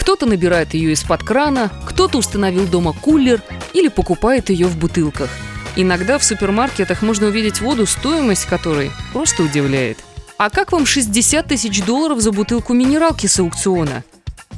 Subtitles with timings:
[0.00, 3.42] Кто-то набирает ее из-под крана, кто-то установил дома кулер
[3.74, 5.28] или покупает ее в бутылках.
[5.76, 9.98] Иногда в супермаркетах можно увидеть воду, стоимость которой просто удивляет.
[10.38, 14.02] А как вам 60 тысяч долларов за бутылку минералки с аукциона?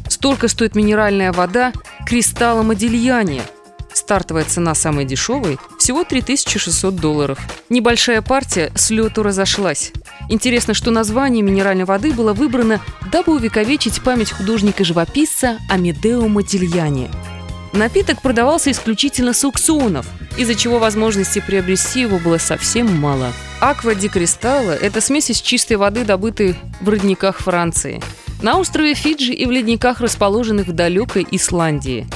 [0.08, 1.72] Столько стоит минеральная вода
[2.06, 3.42] кристалла Модильяне–
[3.94, 7.38] Стартовая цена самой дешевой– всего 3600 долларов.
[7.68, 9.92] Небольшая партия с лету разошлась.
[10.28, 17.10] Интересно, что название минеральной воды было выбрано, дабы увековечить память художника-живописца Амедео Модильяне.
[17.72, 20.06] Напиток продавался исключительно с аукционов,
[20.36, 23.32] из-за чего возможности приобрести его было совсем мало.
[23.60, 28.02] Аква ди Кристалла– это смесь из чистой воды, добытой в родниках Франции.
[28.42, 32.06] На острове Фиджи и в ледниках, расположенных в далекой Исландии.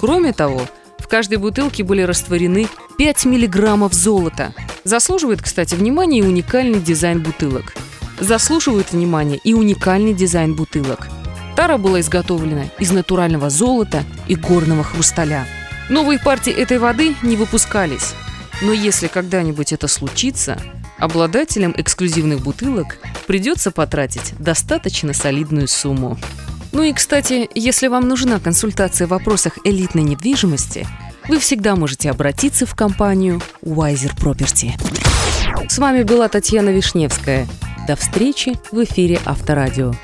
[0.00, 0.62] Кроме того,
[0.98, 4.52] в каждой бутылке были растворены 5 миллиграммов золота.
[4.86, 7.74] Заслуживает, кстати, внимания и уникальный дизайн бутылок.
[8.20, 11.08] Заслуживает внимания и уникальный дизайн бутылок.
[11.56, 15.44] Тара была изготовлена из натурального золота и горного хрусталя.
[15.88, 18.14] Новые партии этой воды не выпускались.
[18.62, 20.56] Но если когда-нибудь это случится,
[20.98, 26.16] обладателям эксклюзивных бутылок придется потратить достаточно солидную сумму.
[26.70, 30.86] Ну и, кстати, если вам нужна консультация в вопросах элитной недвижимости,
[31.28, 34.72] вы всегда можете обратиться в компанию Wiser Property.
[35.68, 37.46] С вами была Татьяна Вишневская.
[37.86, 39.94] До встречи в эфире Авторадио.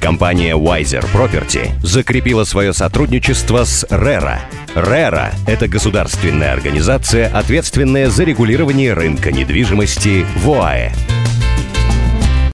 [0.00, 4.38] Компания Wiser Property закрепила свое сотрудничество с RERA.
[4.74, 10.90] RERA– это государственная организация, ответственная за регулирование рынка недвижимости в ОАЭ.